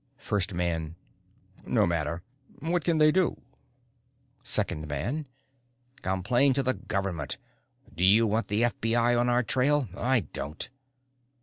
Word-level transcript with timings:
First 0.17 0.51
man:" 0.55 0.95
no 1.63 1.85
matter. 1.85 2.23
What 2.57 2.83
can 2.83 2.97
they 2.97 3.11
do?" 3.11 3.39
Second 4.41 4.87
man: 4.87 5.27
"Complain 6.01 6.53
to 6.53 6.63
the 6.63 6.73
government. 6.73 7.37
Do 7.93 8.03
you 8.03 8.25
want 8.25 8.47
the 8.47 8.63
FBI 8.63 9.15
on 9.19 9.29
our 9.29 9.43
trail? 9.43 9.87
I 9.95 10.21
don't." 10.21 10.67